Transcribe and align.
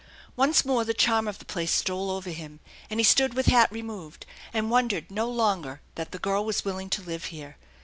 Once 0.35 0.65
more 0.65 0.83
the 0.83 0.95
charm 0.95 1.27
of 1.27 1.37
the 1.37 1.45
place 1.45 1.71
stole 1.71 2.09
over 2.09 2.31
him; 2.31 2.59
and 2.89 2.99
he 2.99 3.03
stood 3.03 3.35
with 3.35 3.45
hat 3.45 3.71
removed, 3.71 4.25
and 4.51 4.71
wondered 4.71 5.11
no 5.11 5.29
longer 5.29 5.79
that 5.93 6.11
the 6.11 6.17
girl 6.17 6.43
was 6.43 6.65
willing 6.65 6.89
to 6.89 7.03
live 7.03 7.25
here. 7.25 7.55